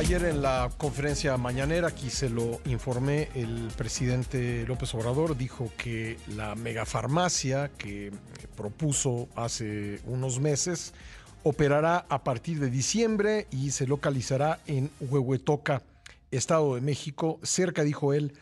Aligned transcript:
Ayer 0.00 0.24
en 0.24 0.40
la 0.40 0.70
conferencia 0.78 1.36
mañanera, 1.36 1.88
aquí 1.88 2.08
se 2.08 2.30
lo 2.30 2.62
informé, 2.64 3.28
el 3.34 3.68
presidente 3.76 4.64
López 4.66 4.94
Obrador 4.94 5.36
dijo 5.36 5.70
que 5.76 6.16
la 6.34 6.54
megafarmacia 6.54 7.70
que 7.76 8.10
propuso 8.56 9.28
hace 9.36 10.00
unos 10.06 10.40
meses 10.40 10.94
operará 11.42 12.06
a 12.08 12.24
partir 12.24 12.60
de 12.60 12.70
diciembre 12.70 13.46
y 13.50 13.72
se 13.72 13.86
localizará 13.86 14.60
en 14.66 14.90
Huehuetoca, 15.00 15.82
Estado 16.30 16.76
de 16.76 16.80
México, 16.80 17.38
cerca, 17.42 17.84
dijo 17.84 18.14
él, 18.14 18.32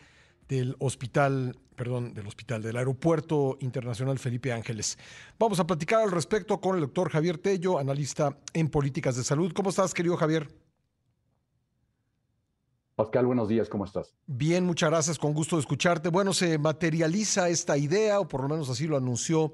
del 0.47 0.77
hospital, 0.79 1.57
perdón, 1.75 2.13
del 2.13 2.27
hospital, 2.27 2.63
del 2.63 2.77
Aeropuerto 2.77 3.57
Internacional 3.59 4.17
Felipe 4.17 4.53
Ángeles. 4.53 4.97
Vamos 5.37 5.59
a 5.59 5.67
platicar 5.67 6.03
al 6.03 6.11
respecto 6.11 6.61
con 6.61 6.75
el 6.75 6.81
doctor 6.83 7.09
Javier 7.09 7.37
Tello, 7.37 7.79
analista 7.79 8.37
en 8.53 8.69
políticas 8.69 9.17
de 9.17 9.25
salud. 9.25 9.51
¿Cómo 9.53 9.71
estás, 9.71 9.93
querido 9.93 10.15
Javier? 10.15 10.47
Pascal, 12.99 13.27
buenos 13.27 13.47
días, 13.47 13.69
¿cómo 13.69 13.85
estás? 13.85 14.13
Bien, 14.27 14.65
muchas 14.65 14.89
gracias, 14.89 15.17
con 15.17 15.33
gusto 15.33 15.55
de 15.55 15.61
escucharte. 15.61 16.09
Bueno, 16.09 16.33
se 16.33 16.57
materializa 16.57 17.47
esta 17.47 17.77
idea, 17.77 18.19
o 18.19 18.27
por 18.27 18.41
lo 18.41 18.49
menos 18.49 18.69
así 18.69 18.87
lo 18.87 18.97
anunció 18.97 19.53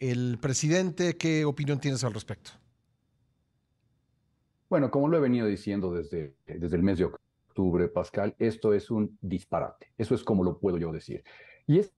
el 0.00 0.38
presidente. 0.40 1.14
¿Qué 1.18 1.44
opinión 1.44 1.78
tienes 1.78 2.04
al 2.04 2.14
respecto? 2.14 2.52
Bueno, 4.70 4.90
como 4.90 5.08
lo 5.08 5.18
he 5.18 5.20
venido 5.20 5.46
diciendo 5.46 5.92
desde, 5.92 6.36
desde 6.46 6.74
el 6.74 6.82
mes 6.82 6.96
de 6.96 7.04
octubre, 7.04 7.86
Pascal, 7.88 8.34
esto 8.38 8.72
es 8.72 8.90
un 8.90 9.18
disparate. 9.20 9.92
Eso 9.98 10.14
es 10.14 10.24
como 10.24 10.42
lo 10.42 10.58
puedo 10.58 10.78
yo 10.78 10.90
decir. 10.90 11.22
Y 11.66 11.80
es 11.80 11.92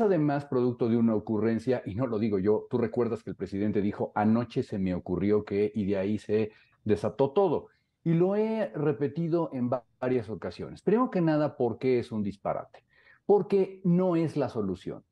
además 0.00 0.46
producto 0.46 0.88
de 0.88 0.96
una 0.96 1.14
ocurrencia, 1.14 1.80
y 1.86 1.94
no 1.94 2.08
lo 2.08 2.18
digo 2.18 2.40
yo, 2.40 2.66
tú 2.68 2.78
recuerdas 2.78 3.22
que 3.22 3.30
el 3.30 3.36
presidente 3.36 3.80
dijo, 3.80 4.10
anoche 4.16 4.64
se 4.64 4.80
me 4.80 4.94
ocurrió 4.94 5.44
que, 5.44 5.70
y 5.72 5.84
de 5.84 5.96
ahí 5.96 6.18
se 6.18 6.50
desató 6.82 7.30
todo 7.30 7.68
y 8.08 8.14
lo 8.14 8.36
he 8.36 8.72
repetido 8.74 9.50
en 9.52 9.68
varias 10.00 10.30
ocasiones. 10.30 10.80
Primero 10.80 11.10
que 11.10 11.20
nada, 11.20 11.58
¿por 11.58 11.76
qué 11.76 11.98
es 11.98 12.10
un 12.10 12.22
disparate? 12.22 12.82
Porque 13.26 13.82
no 13.84 14.16
es 14.16 14.34
la 14.34 14.48
solución. 14.48 15.04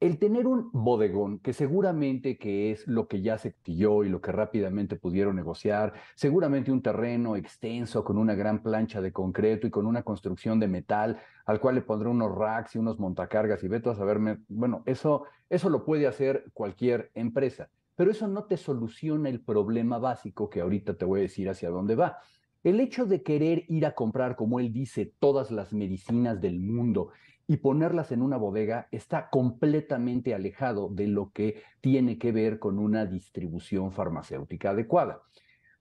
El 0.00 0.18
tener 0.18 0.48
un 0.48 0.68
bodegón, 0.72 1.38
que 1.38 1.52
seguramente 1.52 2.38
que 2.38 2.72
es 2.72 2.88
lo 2.88 3.06
que 3.06 3.22
ya 3.22 3.38
se 3.38 3.50
activó 3.50 4.02
y 4.02 4.08
lo 4.08 4.20
que 4.20 4.32
rápidamente 4.32 4.96
pudieron 4.96 5.36
negociar, 5.36 5.92
seguramente 6.16 6.72
un 6.72 6.82
terreno 6.82 7.36
extenso 7.36 8.02
con 8.02 8.18
una 8.18 8.34
gran 8.34 8.64
plancha 8.64 9.00
de 9.00 9.12
concreto 9.12 9.68
y 9.68 9.70
con 9.70 9.86
una 9.86 10.02
construcción 10.02 10.58
de 10.58 10.66
metal, 10.66 11.20
al 11.46 11.60
cual 11.60 11.76
le 11.76 11.82
pondré 11.82 12.08
unos 12.08 12.34
racks 12.34 12.74
y 12.74 12.78
unos 12.78 12.98
montacargas 12.98 13.62
y 13.62 13.68
veto 13.68 13.92
a 13.92 13.94
saberme, 13.94 14.38
bueno, 14.48 14.82
eso, 14.86 15.22
eso 15.48 15.70
lo 15.70 15.84
puede 15.84 16.08
hacer 16.08 16.46
cualquier 16.52 17.12
empresa, 17.14 17.70
pero 17.94 18.10
eso 18.10 18.26
no 18.26 18.42
te 18.46 18.56
soluciona 18.56 19.28
el 19.28 19.40
problema 19.40 19.98
básico 19.98 20.50
que 20.50 20.62
ahorita 20.62 20.94
te 20.94 21.04
voy 21.04 21.20
a 21.20 21.22
decir 21.22 21.48
hacia 21.48 21.70
dónde 21.70 21.94
va. 21.94 22.18
El 22.62 22.78
hecho 22.78 23.06
de 23.06 23.22
querer 23.22 23.64
ir 23.68 23.86
a 23.86 23.94
comprar, 23.94 24.36
como 24.36 24.60
él 24.60 24.70
dice, 24.70 25.14
todas 25.18 25.50
las 25.50 25.72
medicinas 25.72 26.42
del 26.42 26.60
mundo 26.60 27.08
y 27.46 27.56
ponerlas 27.56 28.12
en 28.12 28.20
una 28.20 28.36
bodega 28.36 28.86
está 28.90 29.30
completamente 29.30 30.34
alejado 30.34 30.90
de 30.90 31.06
lo 31.06 31.32
que 31.32 31.62
tiene 31.80 32.18
que 32.18 32.32
ver 32.32 32.58
con 32.58 32.78
una 32.78 33.06
distribución 33.06 33.92
farmacéutica 33.92 34.70
adecuada. 34.70 35.22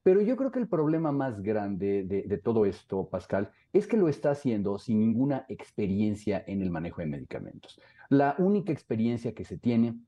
Pero 0.03 0.21
yo 0.21 0.37
creo 0.37 0.51
que 0.51 0.59
el 0.59 0.69
problema 0.69 1.11
más 1.11 1.41
grande 1.41 2.05
de, 2.05 2.37
todo 2.37 2.65
esto, 2.65 3.09
Pascal, 3.09 3.51
es 3.73 3.85
que 3.85 3.97
lo 3.97 4.07
está 4.07 4.31
haciendo 4.31 4.79
sin 4.79 4.99
ninguna 4.99 5.45
experiencia 5.49 6.41
en 6.47 6.61
el 6.61 6.71
manejo 6.71 7.01
de 7.01 7.07
medicamentos. 7.07 7.81
La 8.07 8.35
única 8.37 8.71
experiencia 8.71 9.35
que 9.35 9.43
se 9.43 9.57
tiene 9.57 9.99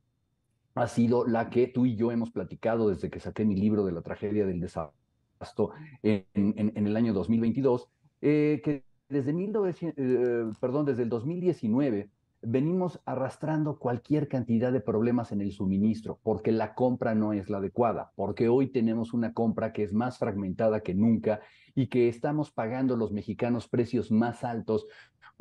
ha 0.75 0.87
sido 0.87 1.27
la 1.27 1.49
que 1.49 1.67
tú 1.67 1.85
y 1.85 1.97
yo 1.97 2.13
hemos 2.13 2.31
platicado 2.31 2.87
desde 2.87 3.09
que 3.09 3.19
saqué 3.19 3.43
mi 3.43 3.57
libro 3.57 3.83
de 3.83 3.91
la 3.91 4.01
tragedia 4.01 4.45
del 4.45 4.61
desarrollo 4.61 5.00
en, 6.03 6.87
el 6.87 6.95
año 6.95 7.13
2022, 7.13 7.89
eh, 8.21 8.61
que 8.63 8.83
desde, 9.09 9.33
eh, 9.97 10.51
perdón, 10.59 10.85
desde 10.85 11.03
el 11.03 11.09
2019 11.09 12.09
venimos 12.43 12.99
arrastrando 13.05 13.77
cualquier 13.77 14.27
cantidad 14.27 14.71
de 14.71 14.81
problemas 14.81 15.31
en 15.31 15.41
el 15.41 15.51
suministro, 15.51 16.19
porque 16.23 16.51
la 16.51 16.73
compra 16.73 17.13
no 17.13 17.33
es 17.33 17.49
la 17.49 17.57
adecuada, 17.57 18.11
porque 18.15 18.49
hoy 18.49 18.67
tenemos 18.67 19.13
una 19.13 19.33
compra 19.33 19.73
que 19.73 19.83
es 19.83 19.93
más 19.93 20.17
fragmentada 20.17 20.81
que 20.81 20.95
nunca 20.95 21.41
y 21.75 21.87
que 21.87 22.07
estamos 22.07 22.51
pagando 22.51 22.97
los 22.97 23.11
mexicanos 23.11 23.67
precios 23.67 24.11
más 24.11 24.43
altos 24.43 24.87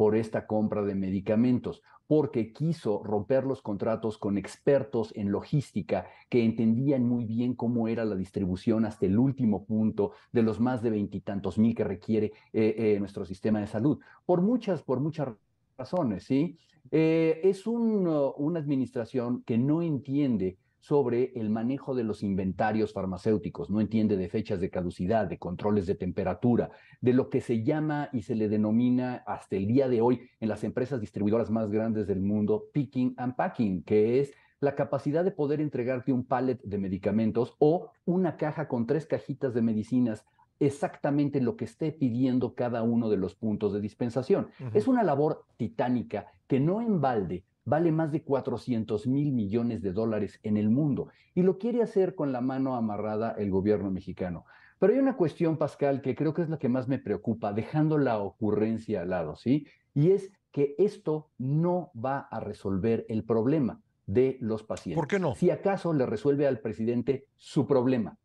por 0.01 0.17
esta 0.17 0.47
compra 0.47 0.83
de 0.83 0.95
medicamentos, 0.95 1.83
porque 2.07 2.55
quiso 2.55 3.03
romper 3.05 3.45
los 3.45 3.61
contratos 3.61 4.17
con 4.17 4.39
expertos 4.39 5.13
en 5.15 5.31
logística 5.31 6.07
que 6.31 6.43
entendían 6.43 7.07
muy 7.07 7.27
bien 7.27 7.55
cómo 7.55 7.87
era 7.87 8.07
la 8.07 8.17
distribución 8.17 8.87
hasta 8.87 9.05
el 9.05 9.19
último 9.19 9.67
punto 9.67 10.13
de 10.33 10.43
los 10.43 10.59
más 10.59 10.83
de 10.83 10.89
veintitantos 10.89 11.59
mil 11.59 11.75
que 11.75 11.85
requiere 11.85 12.33
eh, 12.55 12.75
eh, 12.79 12.97
nuestro 12.99 13.27
sistema 13.27 13.61
de 13.61 13.67
salud, 13.67 13.99
por 14.25 14.41
muchas, 14.41 14.83
por 14.83 15.01
muchas 15.01 15.29
razones, 15.77 16.25
¿sí? 16.25 16.57
Eh, 16.91 17.39
es 17.45 17.67
una 17.67 18.59
administración 18.59 19.43
que 19.43 19.59
no 19.59 19.83
entiende 19.83 20.57
sobre 20.81 21.33
el 21.35 21.51
manejo 21.51 21.95
de 21.95 22.05
los 22.05 22.23
inventarios 22.23 22.93
farmacéuticos, 22.93 23.71
no 23.71 23.81
entiende 23.81 24.17
de 24.17 24.29
fechas 24.29 24.61
de 24.61 24.71
caducidad, 24.71 25.27
de 25.27 25.39
controles 25.39 25.87
de 25.87 25.95
temperatura, 25.95 26.71
de 27.01 27.13
lo 27.13 27.29
que 27.29 27.41
se 27.41 27.63
llama 27.63 28.09
y 28.13 28.23
se 28.23 28.35
le 28.35 28.49
denomina 28.49 29.23
hasta 29.27 29.57
el 29.57 29.67
día 29.67 29.89
de 29.89 30.01
hoy 30.01 30.23
en 30.41 30.49
las 30.49 30.65
empresas 30.65 31.01
distribuidoras 31.01 31.51
más 31.51 31.71
grandes 31.71 32.07
del 32.07 32.21
mundo, 32.21 32.65
picking 32.73 33.15
and 33.19 33.37
packing, 33.37 33.83
que 33.83 34.21
es 34.21 34.33
la 34.59 34.75
capacidad 34.75 35.25
de 35.25 35.31
poder 35.31 35.61
entregarte 35.61 36.13
un 36.13 36.25
pallet 36.25 36.61
de 36.63 36.79
medicamentos 36.79 37.55
o 37.59 37.91
una 38.05 38.37
caja 38.37 38.69
con 38.69 38.87
tres 38.87 39.07
cajitas 39.07 39.55
de 39.55 39.63
medicinas 39.63 40.25
exactamente 40.61 41.41
lo 41.41 41.57
que 41.57 41.65
esté 41.65 41.91
pidiendo 41.91 42.55
cada 42.55 42.83
uno 42.83 43.09
de 43.09 43.17
los 43.17 43.35
puntos 43.35 43.73
de 43.73 43.81
dispensación. 43.81 44.49
Es 44.75 44.87
una 44.87 45.03
labor 45.03 45.45
titánica 45.57 46.27
que 46.47 46.61
no 46.61 46.83
en 46.83 47.01
balde 47.01 47.45
vale 47.71 47.93
más 47.93 48.11
de 48.11 48.25
400 48.25 49.07
mil 49.07 49.33
millones 49.33 49.81
de 49.81 49.93
dólares 49.93 50.41
en 50.43 50.57
el 50.57 50.71
mundo 50.71 51.07
y 51.37 51.43
lo 51.43 51.57
quiere 51.57 51.83
hacer 51.83 52.17
con 52.17 52.33
la 52.33 52.41
mano 52.41 52.75
amarrada 52.75 53.31
el 53.39 53.49
gobierno 53.49 53.93
mexicano. 53.93 54.45
Pero 54.81 54.93
hay 54.93 54.99
una 54.99 55.17
cuestión, 55.17 55.57
Pascal, 55.57 56.03
que 56.03 56.17
creo 56.17 56.35
que 56.35 56.43
es 56.43 56.49
la 56.49 56.59
que 56.59 56.69
más 56.69 56.89
me 56.89 56.99
preocupa, 56.99 57.53
dejando 57.53 57.97
la 57.97 58.19
ocurrencia 58.19 59.03
al 59.03 59.11
lado, 59.11 59.37
¿sí? 59.37 59.69
Y 59.95 60.11
es 60.11 60.33
que 60.51 60.75
esto 60.79 61.31
no 61.39 61.93
va 61.95 62.19
a 62.19 62.41
resolver 62.41 63.07
el 63.09 63.23
problema 63.25 63.81
de 64.05 64.37
los 64.41 64.65
pacientes. 64.65 64.99
¿Por 64.99 65.07
qué 65.07 65.21
no? 65.21 65.37
Si 65.37 65.51
acaso 65.51 65.93
le 65.93 66.07
resuelve 66.07 66.49
al 66.49 66.59
presidente 66.59 67.27
su 67.37 67.69
problema. 67.69 68.19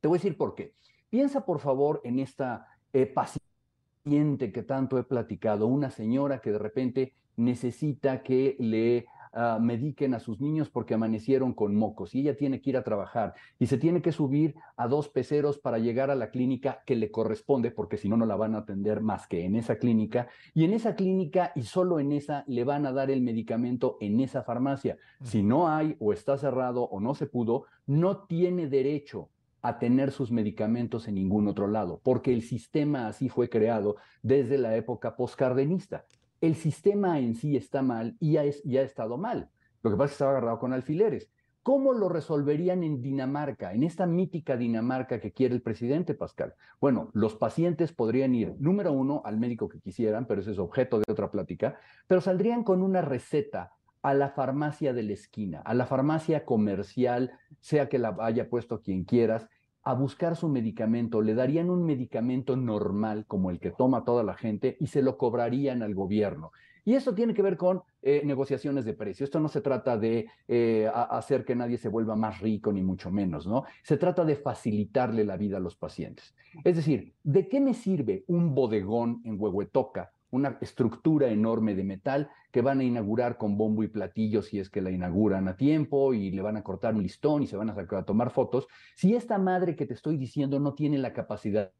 Te 0.00 0.08
voy 0.08 0.16
a 0.16 0.20
decir 0.20 0.38
por 0.38 0.54
qué. 0.54 0.72
Piensa, 1.10 1.44
por 1.44 1.58
favor, 1.58 2.00
en 2.02 2.18
esta 2.18 2.66
eh, 2.94 3.04
paciente 3.04 4.52
que 4.52 4.62
tanto 4.62 4.96
he 4.98 5.04
platicado, 5.04 5.66
una 5.66 5.90
señora 5.90 6.40
que 6.40 6.52
de 6.52 6.58
repente 6.58 7.14
necesita 7.36 8.22
que 8.22 8.56
le 8.58 9.06
uh, 9.32 9.60
mediquen 9.60 10.14
a 10.14 10.20
sus 10.20 10.40
niños 10.40 10.70
porque 10.70 10.94
amanecieron 10.94 11.52
con 11.52 11.74
mocos 11.76 12.14
y 12.14 12.20
ella 12.20 12.36
tiene 12.36 12.60
que 12.60 12.70
ir 12.70 12.76
a 12.76 12.84
trabajar 12.84 13.34
y 13.58 13.66
se 13.66 13.78
tiene 13.78 14.02
que 14.02 14.12
subir 14.12 14.56
a 14.76 14.88
dos 14.88 15.08
peceros 15.08 15.58
para 15.58 15.78
llegar 15.78 16.10
a 16.10 16.14
la 16.14 16.30
clínica 16.30 16.82
que 16.86 16.96
le 16.96 17.10
corresponde 17.10 17.70
porque 17.70 17.98
si 17.98 18.08
no, 18.08 18.16
no 18.16 18.26
la 18.26 18.36
van 18.36 18.54
a 18.54 18.58
atender 18.58 19.00
más 19.00 19.26
que 19.26 19.44
en 19.44 19.56
esa 19.56 19.76
clínica 19.76 20.28
y 20.54 20.64
en 20.64 20.72
esa 20.72 20.94
clínica 20.94 21.52
y 21.54 21.62
solo 21.62 22.00
en 22.00 22.12
esa 22.12 22.44
le 22.46 22.64
van 22.64 22.86
a 22.86 22.92
dar 22.92 23.10
el 23.10 23.22
medicamento 23.22 23.98
en 24.00 24.20
esa 24.20 24.42
farmacia. 24.42 24.96
Si 25.22 25.42
no 25.42 25.68
hay 25.68 25.96
o 26.00 26.12
está 26.12 26.38
cerrado 26.38 26.84
o 26.84 27.00
no 27.00 27.14
se 27.14 27.26
pudo, 27.26 27.64
no 27.86 28.24
tiene 28.24 28.66
derecho 28.68 29.30
a 29.62 29.78
tener 29.78 30.12
sus 30.12 30.30
medicamentos 30.30 31.08
en 31.08 31.16
ningún 31.16 31.48
otro 31.48 31.66
lado, 31.66 32.00
porque 32.04 32.32
el 32.32 32.42
sistema 32.42 33.08
así 33.08 33.28
fue 33.28 33.48
creado 33.48 33.96
desde 34.22 34.58
la 34.58 34.76
época 34.76 35.16
postcardenista 35.16 36.04
el 36.40 36.54
sistema 36.54 37.18
en 37.18 37.34
sí 37.34 37.56
está 37.56 37.82
mal 37.82 38.16
y 38.20 38.32
ya, 38.32 38.42
ha 38.42 38.84
estado 38.84 39.16
mal. 39.16 39.50
Lo 39.82 39.90
que 39.90 39.96
pasa 39.96 40.04
es 40.04 40.10
que 40.10 40.14
estaba 40.14 40.30
agarrado 40.32 40.58
con 40.58 40.72
alfileres. 40.72 41.30
¿Cómo 41.62 41.92
lo 41.92 42.08
resolverían 42.08 42.84
en 42.84 43.02
Dinamarca, 43.02 43.72
en 43.72 43.82
esta 43.82 44.06
mítica 44.06 44.56
Dinamarca 44.56 45.20
que 45.20 45.32
quiere 45.32 45.54
el 45.54 45.62
presidente 45.62 46.14
Pascal? 46.14 46.54
Bueno, 46.80 47.10
los 47.12 47.34
pacientes 47.34 47.92
podrían 47.92 48.34
ir, 48.36 48.54
número 48.60 48.92
uno, 48.92 49.22
al 49.24 49.40
médico 49.40 49.68
que 49.68 49.80
quisieran, 49.80 50.26
pero 50.26 50.40
ese 50.40 50.52
es 50.52 50.58
objeto 50.60 51.00
de 51.00 51.10
otra 51.10 51.30
plática, 51.32 51.76
pero 52.06 52.20
saldrían 52.20 52.62
con 52.62 52.82
una 52.82 53.02
receta 53.02 53.72
a 54.02 54.14
la 54.14 54.30
farmacia 54.30 54.92
de 54.92 55.02
la 55.02 55.14
esquina, 55.14 55.60
a 55.62 55.74
la 55.74 55.86
farmacia 55.86 56.44
comercial, 56.44 57.32
sea 57.58 57.88
que 57.88 57.98
la 57.98 58.16
haya 58.20 58.48
puesto 58.48 58.80
quien 58.80 59.02
quieras, 59.02 59.48
a 59.86 59.94
buscar 59.94 60.34
su 60.34 60.48
medicamento, 60.48 61.22
le 61.22 61.32
darían 61.32 61.70
un 61.70 61.86
medicamento 61.86 62.56
normal 62.56 63.24
como 63.28 63.52
el 63.52 63.60
que 63.60 63.70
toma 63.70 64.04
toda 64.04 64.24
la 64.24 64.34
gente 64.34 64.76
y 64.80 64.88
se 64.88 65.00
lo 65.00 65.16
cobrarían 65.16 65.80
al 65.80 65.94
gobierno. 65.94 66.50
Y 66.84 66.94
eso 66.94 67.14
tiene 67.14 67.34
que 67.34 67.42
ver 67.42 67.56
con 67.56 67.82
eh, 68.02 68.22
negociaciones 68.24 68.84
de 68.84 68.94
precio. 68.94 69.22
Esto 69.22 69.38
no 69.38 69.48
se 69.48 69.60
trata 69.60 69.96
de 69.96 70.26
eh, 70.48 70.90
hacer 70.92 71.44
que 71.44 71.54
nadie 71.54 71.78
se 71.78 71.88
vuelva 71.88 72.16
más 72.16 72.40
rico, 72.40 72.72
ni 72.72 72.82
mucho 72.82 73.12
menos, 73.12 73.46
¿no? 73.46 73.62
Se 73.84 73.96
trata 73.96 74.24
de 74.24 74.34
facilitarle 74.34 75.24
la 75.24 75.36
vida 75.36 75.58
a 75.58 75.60
los 75.60 75.76
pacientes. 75.76 76.34
Es 76.64 76.74
decir, 76.74 77.14
¿de 77.22 77.48
qué 77.48 77.60
me 77.60 77.72
sirve 77.72 78.24
un 78.26 78.56
bodegón 78.56 79.20
en 79.24 79.40
Huehuetoca, 79.40 80.10
una 80.36 80.58
estructura 80.60 81.28
enorme 81.28 81.74
de 81.74 81.84
metal 81.84 82.30
que 82.52 82.62
van 82.62 82.80
a 82.80 82.84
inaugurar 82.84 83.36
con 83.36 83.58
bombo 83.58 83.82
y 83.82 83.88
platillo 83.88 84.40
si 84.40 84.58
es 84.58 84.70
que 84.70 84.80
la 84.80 84.90
inauguran 84.90 85.48
a 85.48 85.56
tiempo 85.56 86.14
y 86.14 86.30
le 86.30 86.40
van 86.42 86.56
a 86.56 86.62
cortar 86.62 86.94
un 86.94 87.02
listón 87.02 87.42
y 87.42 87.46
se 87.46 87.56
van 87.56 87.68
a, 87.70 87.74
a 87.74 88.02
tomar 88.04 88.30
fotos. 88.30 88.66
Si 88.94 89.14
esta 89.14 89.36
madre 89.36 89.76
que 89.76 89.84
te 89.84 89.94
estoy 89.94 90.16
diciendo 90.16 90.58
no 90.58 90.74
tiene 90.74 90.98
la 90.98 91.12
capacidad 91.12 91.72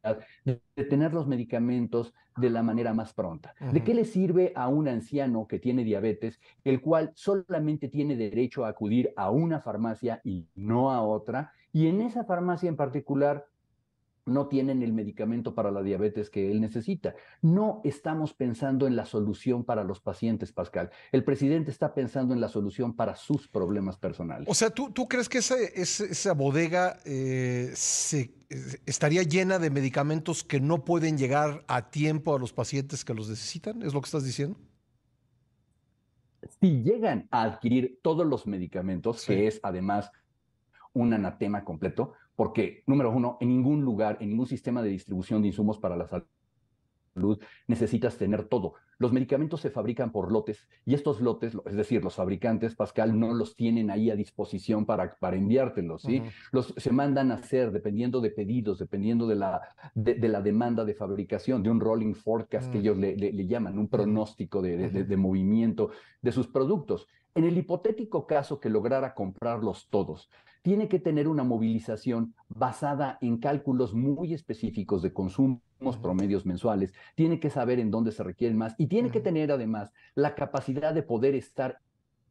de, 0.45 0.61
tener 0.75 1.15
los 1.15 1.27
medicamentos 1.27 2.13
de 2.37 2.51
la 2.51 2.63
manera 2.63 2.93
más 2.93 3.15
pronta, 3.15 3.55
¿de 3.73 3.83
qué 3.83 3.95
le 3.95 4.05
sirve 4.05 4.53
a 4.55 4.69
un 4.69 4.89
anciano 4.89 5.47
que 5.47 5.59
tiene 5.59 5.85
diabetes, 5.85 6.41
el 6.65 6.81
cual 6.81 7.13
solamente 7.15 7.89
tiene 7.89 8.17
derecho 8.17 8.65
a 8.65 8.69
acudir 8.69 9.13
a 9.17 9.31
una 9.31 9.61
farmacia 9.61 10.21
y 10.25 10.47
no 10.55 10.91
a 10.91 11.01
otra? 11.01 11.53
Y 11.73 11.87
en 11.87 12.03
esa 12.03 12.25
farmacia 12.25 12.69
en 12.69 12.77
particular 12.77 13.47
no 14.27 14.49
tienen 14.49 14.83
el 14.83 14.93
medicamento 14.93 15.55
para 15.55 15.71
la 15.71 15.83
diabetes 15.83 16.31
que 16.31 16.51
él 16.51 16.61
necesita. 16.61 17.15
No 17.43 17.81
estamos 17.85 18.35
pensando 18.35 18.87
en 18.87 18.97
la 18.97 19.07
solución 19.07 19.65
para 19.65 19.85
los 19.85 20.01
pacientes, 20.01 20.53
Pascal. 20.53 20.91
El 21.13 21.25
presidente 21.25 21.71
está 21.71 21.95
pensando 21.95 22.35
en 22.35 22.41
la 22.41 22.49
solución 22.49 22.95
para 22.95 23.15
sus 23.15 23.47
problemas 23.49 23.97
personales. 23.97 24.49
O 24.49 24.55
sea, 24.55 24.71
¿tú, 24.71 24.91
tú 24.91 25.07
crees 25.07 25.29
que 25.29 25.39
esa, 25.39 25.57
esa 25.57 26.33
bodega 26.35 26.99
eh, 27.05 27.71
se, 27.75 28.35
estaría 28.85 29.23
llena 29.23 29.61
de 29.61 29.71
medicamentos 29.71 30.43
que 30.43 30.61
no 30.61 30.85
pueden 30.85 31.17
llegar 31.17 31.65
a 31.69 31.91
tiempo 31.91 32.35
a 32.35 32.39
los 32.39 32.53
pacientes 32.53 33.05
que 33.05 33.15
los 33.15 33.29
necesitan? 33.29 33.83
¿Es 33.83 33.95
lo 33.95 34.01
que 34.01 34.07
estás 34.07 34.25
diciendo? 34.25 34.59
Si 36.61 36.83
llegan 36.83 37.29
a 37.31 37.43
adquirir 37.43 38.01
todos 38.03 38.27
los 38.27 38.47
medicamentos, 38.47 39.25
que 39.25 39.47
es 39.47 39.61
además 39.63 40.11
un 40.93 41.13
anatema 41.13 41.65
completo, 41.65 42.15
porque, 42.37 42.85
número 42.87 43.11
uno, 43.11 43.39
en 43.41 43.49
ningún 43.49 43.83
lugar, 43.83 44.19
en 44.21 44.29
ningún 44.29 44.47
sistema 44.47 44.83
de 44.83 44.91
distribución 44.91 45.43
de 45.43 45.49
insumos 45.49 45.79
para 45.79 45.97
la 45.97 46.07
salud 46.07 46.27
necesitas 47.67 48.17
tener 48.17 48.45
todo. 48.45 48.75
Los 48.99 49.13
medicamentos 49.13 49.61
se 49.61 49.71
fabrican 49.71 50.11
por 50.11 50.33
lotes 50.33 50.69
y 50.87 50.95
estos 50.95 51.21
lotes, 51.21 51.57
es 51.67 51.77
decir, 51.77 52.03
los 52.03 52.15
fabricantes, 52.15 52.75
Pascal, 52.75 53.19
no 53.19 53.35
los 53.35 53.55
tienen 53.55 53.91
ahí 53.91 54.11
a 54.11 54.17
disposición 54.17 54.87
para, 54.87 55.17
para 55.17 55.37
enviártelos, 55.37 56.03
¿sí? 56.03 56.23
Los 56.51 56.73
se 56.77 56.93
mandan 56.93 57.31
a 57.31 57.35
hacer 57.35 57.73
dependiendo 57.73 58.21
de 58.21 58.31
pedidos, 58.31 58.79
dependiendo 58.79 59.27
de 59.27 59.35
la, 59.35 59.61
de, 59.95 60.29
la 60.29 60.41
demanda 60.41 60.85
de 60.85 60.95
fabricación, 60.95 61.63
de 61.63 61.71
un 61.71 61.81
rolling 61.81 62.15
forecast 62.15 62.71
que 62.71 62.79
mm. 62.79 62.81
ellos 62.81 62.97
le, 62.97 63.17
le, 63.17 63.47
llaman, 63.47 63.79
un 63.79 63.89
pronóstico 63.89 64.63
de, 64.63 64.89
de 64.89 65.17
movimiento 65.17 65.91
de 66.23 66.33
sus 66.33 66.47
productos. 66.47 67.07
En 67.37 67.45
el 67.45 67.59
hipotético 67.59 68.27
caso 68.27 68.61
que 68.61 68.71
lograra 68.71 69.13
comprarlos 69.13 69.89
todos, 69.91 70.31
tiene 70.63 70.89
que 70.89 70.99
tener 70.99 71.29
una 71.29 71.45
movilización 71.45 72.35
basada 72.49 73.19
en 73.21 73.37
cálculos 73.37 73.93
muy 73.93 74.33
específicos 74.33 75.03
de 75.03 75.13
consumos 75.13 75.61
promedios 76.01 76.47
mensuales, 76.47 76.95
tiene 77.15 77.39
que 77.39 77.51
saber 77.51 77.79
en 77.79 77.91
dónde 77.91 78.13
se 78.13 78.23
requieren 78.23 78.57
más 78.57 78.75
y 78.79 78.87
tiene 78.87 79.11
que 79.11 79.21
tener 79.21 79.53
además 79.53 79.93
la 80.15 80.35
capacidad 80.35 80.95
de 80.95 81.03
poder 81.03 81.35
estar 81.35 81.81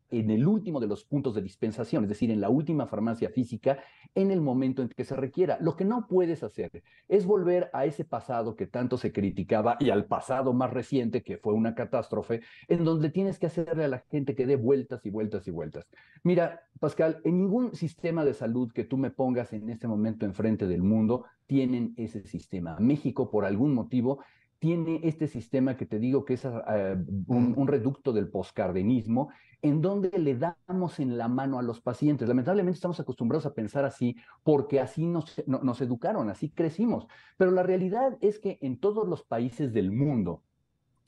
en 0.10 0.30
el 0.30 0.48
último 0.48 0.80
de 0.80 0.88
los 0.88 1.04
puntos 1.04 1.36
de 1.36 1.42
dispensación, 1.42 2.04
es 2.04 2.10
decir, 2.10 2.32
en 2.32 2.42
la 2.42 2.50
última 2.50 2.88
farmacia 2.88 3.30
física, 3.30 3.80
en 4.14 4.32
el 4.32 4.42
momento 4.42 4.82
en 4.82 4.90
que 4.90 5.04
se 5.04 5.16
requiera. 5.16 5.58
Lo 5.60 5.76
que 5.76 5.86
no 5.86 6.08
puedes 6.08 6.44
hacer 6.44 6.84
es 7.08 7.26
volver 7.26 7.70
a 7.74 7.86
ese 7.86 8.06
pasado 8.06 8.56
que 8.56 8.68
tanto 8.68 8.98
se 8.98 9.12
criticaba 9.12 9.78
y 9.80 9.90
al 9.90 10.06
pasado 10.06 10.54
más 10.54 10.72
reciente, 10.72 11.24
que 11.24 11.38
fue 11.38 11.54
una 11.54 11.76
catástrofe, 11.76 12.42
en 12.68 12.84
donde 12.84 13.10
tienes 13.10 13.40
que 13.40 13.48
hacerle 13.48 13.86
a 13.86 13.90
la 13.90 14.00
gente 14.00 14.36
que 14.36 14.46
dé 14.46 14.56
vueltas 14.56 15.06
y 15.06 15.10
vueltas 15.10 15.48
y 15.48 15.52
vueltas. 15.52 15.86
Mira, 16.24 16.62
Pascal, 16.80 17.22
en 17.24 17.38
ningún 17.38 17.76
sistema 17.76 18.26
de 18.26 18.34
salud 18.34 18.72
que 18.72 18.84
tú 18.84 18.98
me 18.98 19.12
pongas 19.12 19.54
en 19.54 19.70
este 19.70 19.88
momento 19.88 20.26
enfrente 20.26 20.68
del 20.68 20.84
mundo 20.84 21.26
tienen 21.48 21.94
ese 21.98 22.24
sistema. 22.24 22.78
México, 22.80 23.30
por 23.30 23.46
algún 23.46 23.74
motivo, 23.74 24.20
tiene 24.66 25.00
este 25.04 25.28
sistema 25.28 25.78
que 25.78 25.86
te 25.86 26.00
digo 26.00 26.26
que 26.26 26.34
es 26.34 26.44
ah, 26.44 26.98
un, 27.28 27.68
reducto 27.68 28.12
del 28.12 28.30
poscardenismo, 28.30 29.30
en 29.62 29.80
donde 29.80 30.10
le 30.18 30.36
damos 30.36 31.00
en 31.00 31.20
la 31.20 31.28
mano 31.28 31.60
a 31.60 31.62
los 31.62 31.82
pacientes. 31.82 32.28
Lamentablemente 32.28 32.78
estamos 32.78 33.00
acostumbrados 33.00 33.46
a 33.46 33.54
pensar 33.54 33.86
así 33.86 34.16
porque 34.42 34.80
así 34.80 35.06
nos, 35.06 35.44
nos 35.46 35.82
educaron, 35.82 36.32
así 36.32 36.50
crecimos. 36.50 37.06
Pero 37.38 37.52
la 37.52 37.62
realidad 37.62 38.18
es 38.22 38.40
que 38.40 38.58
en 38.60 38.80
todos 38.80 39.08
los 39.08 39.22
países 39.22 39.72
del 39.72 39.92
mundo, 39.92 40.42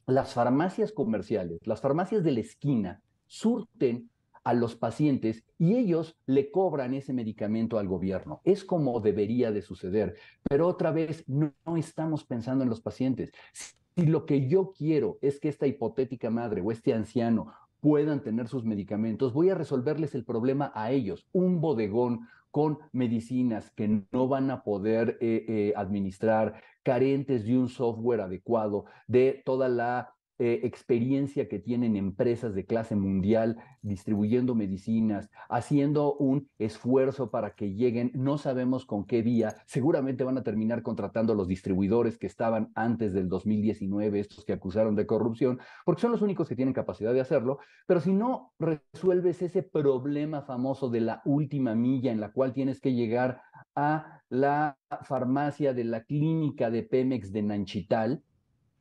las 0.06 0.36
farmacias 0.36 0.92
comerciales, 0.92 1.66
las 1.66 1.82
farmacias 1.82 2.24
de 2.24 2.34
la 2.34 2.42
esquina, 2.42 3.02
surten 3.26 4.12
a 4.48 4.54
los 4.54 4.78
pacientes 4.78 5.44
y 5.60 5.76
ellos 5.76 6.18
le 6.26 6.52
cobran 6.52 6.94
ese 6.94 7.12
medicamento 7.12 7.80
al 7.80 7.90
gobierno. 7.90 8.40
Es 8.46 8.64
como 8.64 9.02
debería 9.02 9.52
de 9.52 9.62
suceder, 9.62 10.16
pero 10.48 10.68
otra 10.68 10.92
vez 10.92 11.26
no, 11.28 11.52
estamos 11.76 12.24
pensando 12.24 12.64
en 12.64 12.70
los 12.70 12.80
pacientes. 12.80 13.34
Si 13.52 14.06
lo 14.06 14.26
que 14.26 14.48
yo 14.48 14.72
quiero 14.72 15.18
es 15.22 15.42
que 15.42 15.50
esta 15.50 15.68
hipotética 15.68 16.30
madre 16.30 16.62
o 16.62 16.72
este 16.72 16.94
anciano 16.94 17.52
puedan 17.82 18.22
tener 18.22 18.48
sus 18.48 18.64
medicamentos, 18.64 19.34
voy 19.34 19.50
a 19.50 19.56
resolverles 19.56 20.16
el 20.16 20.24
problema 20.24 20.72
a 20.74 20.92
ellos. 20.92 21.28
Un 21.34 21.60
bodegón 21.60 22.22
con 22.50 22.80
medicinas 22.94 23.70
que 23.72 24.02
no 24.14 24.30
van 24.30 24.50
a 24.50 24.64
poder 24.64 25.18
eh, 25.20 25.44
eh, 25.50 25.74
administrar, 25.76 26.62
carentes 26.84 27.44
de 27.44 27.58
un 27.58 27.68
software 27.68 28.22
adecuado, 28.22 28.86
de 29.08 29.42
toda 29.44 29.68
la 29.68 30.16
eh, 30.40 30.60
experiencia 30.64 31.48
que 31.48 31.58
tienen 31.58 31.96
empresas 31.96 32.54
de 32.54 32.66
clase 32.66 32.96
mundial 32.96 33.58
distribuyendo 33.82 34.54
medicinas, 34.54 35.32
haciendo 35.50 36.14
un 36.14 36.48
esfuerzo 36.60 37.32
para 37.32 37.56
que 37.56 37.74
lleguen, 37.74 38.12
no 38.14 38.38
sabemos 38.38 38.86
con 38.86 39.06
qué 39.06 39.24
día, 39.24 39.56
seguramente 39.66 40.24
van 40.24 40.38
a 40.38 40.44
terminar 40.44 40.84
contratando 40.84 41.34
a 41.34 41.36
los 41.36 41.48
distribuidores 41.48 42.20
que 42.20 42.28
estaban 42.28 42.72
antes 42.76 43.14
del 43.14 43.30
2019, 43.30 44.20
estos 44.20 44.46
que 44.46 44.54
acusaron 44.54 44.96
de 44.96 45.08
corrupción, 45.08 45.60
porque 45.84 46.02
son 46.02 46.12
los 46.12 46.22
únicos 46.22 46.48
que 46.48 46.56
tienen 46.56 46.74
capacidad 46.74 47.14
de 47.14 47.22
hacerlo, 47.22 47.58
pero 47.88 48.00
si 48.00 48.14
no 48.14 48.54
resuelves 48.60 49.42
ese 49.42 49.64
problema 49.64 50.44
famoso 50.44 50.90
de 50.90 51.02
la 51.02 51.22
última 51.26 51.74
milla 51.74 52.12
en 52.12 52.20
la 52.20 52.32
cual 52.32 52.54
tienes 52.54 52.80
que 52.80 52.94
llegar 52.94 53.42
a 53.76 54.22
la 54.30 54.78
farmacia 55.04 55.74
de 55.74 55.84
la 55.84 56.04
clínica 56.04 56.70
de 56.70 56.84
Pemex 56.84 57.32
de 57.32 57.42
Nanchital, 57.42 58.24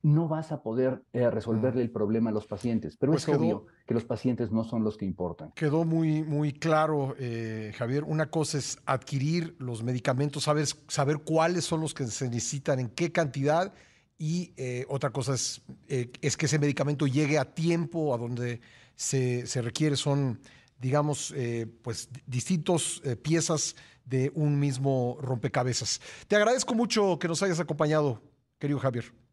no 0.06 0.28
vas 0.28 0.52
a 0.52 0.62
poder 0.62 1.02
eh, 1.12 1.28
resolverle 1.30 1.82
el 1.82 1.90
problema 1.90 2.30
a 2.30 2.32
los 2.32 2.46
pacientes. 2.46 2.96
Pero 2.96 3.10
pues 3.10 3.26
es 3.26 3.34
obvio 3.34 3.66
que 3.88 3.92
los 3.92 4.04
pacientes 4.04 4.52
no 4.52 4.62
son 4.62 4.84
los 4.84 4.96
que 4.96 5.04
importan. 5.04 5.50
Quedó 5.56 5.84
muy, 5.84 6.22
muy 6.22 6.52
claro, 6.52 7.16
eh, 7.18 7.72
Javier. 7.74 8.04
Una 8.04 8.30
cosa 8.30 8.58
es 8.58 8.78
adquirir 8.86 9.56
los 9.58 9.82
medicamentos, 9.82 10.44
saber, 10.44 10.68
saber 10.86 11.18
cuáles 11.24 11.64
son 11.64 11.80
los 11.80 11.92
que 11.92 12.06
se 12.06 12.28
necesitan, 12.28 12.78
en 12.78 12.88
qué 12.90 13.10
cantidad, 13.10 13.74
y 14.16 14.52
eh, 14.56 14.86
otra 14.88 15.10
cosa 15.10 15.34
es, 15.34 15.60
es 15.88 16.36
que 16.36 16.46
ese 16.46 16.60
medicamento 16.60 17.08
llegue 17.08 17.36
a 17.36 17.44
tiempo 17.44 18.14
a 18.14 18.18
donde 18.18 18.60
se, 18.94 19.44
se 19.48 19.60
requiere. 19.60 19.96
Son, 19.96 20.38
digamos, 20.78 21.34
pues 21.82 22.08
distintas 22.26 23.02
piezas 23.22 23.74
de 24.04 24.30
un 24.36 24.60
mismo 24.60 25.18
rompecabezas. 25.20 26.00
Te 26.28 26.36
agradezco 26.36 26.76
mucho 26.76 27.18
que 27.18 27.26
nos 27.26 27.42
hayas 27.42 27.58
acompañado, 27.58 28.22
querido 28.60 28.78
Javier. 28.78 29.25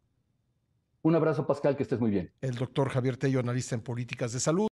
Un 1.04 1.14
abrazo, 1.14 1.46
Pascal, 1.46 1.76
que 1.76 1.82
estés 1.82 2.00
muy 2.00 2.10
bien. 2.10 2.32
El 2.40 2.54
doctor 2.54 2.88
Javier 2.88 3.18
Tello, 3.18 3.38
analista 3.38 3.74
en 3.74 3.82
políticas 3.82 4.32
de 4.32 4.40
salud. 4.40 4.68